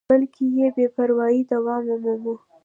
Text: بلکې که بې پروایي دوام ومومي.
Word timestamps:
بلکې 0.09 0.45
که 0.55 0.67
بې 0.75 0.85
پروایي 0.95 1.41
دوام 1.51 1.83
ومومي. 1.91 2.35